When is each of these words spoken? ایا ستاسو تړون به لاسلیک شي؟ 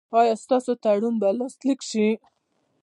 ایا 0.19 0.35
ستاسو 0.43 0.71
تړون 0.83 1.15
به 1.21 1.29
لاسلیک 1.39 1.79
شي؟ 1.89 2.07